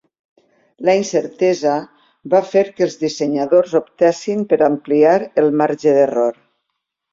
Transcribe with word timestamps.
La 0.87 0.93
incertesa 0.99 1.73
va 2.35 2.41
fer 2.55 2.65
que 2.71 2.85
els 2.87 2.97
dissenyadors 3.03 3.77
optessin 3.83 4.43
per 4.55 4.61
ampliar 4.71 5.15
el 5.45 5.53
marge 5.63 5.97
d’error. 6.01 6.45